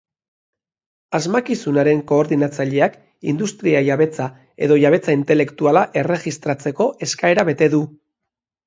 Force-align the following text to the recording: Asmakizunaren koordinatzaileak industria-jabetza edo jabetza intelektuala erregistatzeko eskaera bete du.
Asmakizunaren 1.17 2.01
koordinatzaileak 2.13 2.97
industria-jabetza 3.35 4.29
edo 4.69 4.81
jabetza 4.87 5.19
intelektuala 5.21 5.87
erregistatzeko 6.05 6.93
eskaera 7.11 7.49
bete 7.55 7.75
du. 7.79 7.87